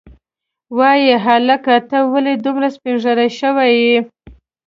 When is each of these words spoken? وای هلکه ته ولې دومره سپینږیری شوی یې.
وای 0.77 1.01
هلکه 1.25 1.73
ته 1.89 1.97
ولې 2.11 2.33
دومره 2.45 2.67
سپینږیری 2.75 3.29
شوی 3.39 3.71
یې. 3.85 3.97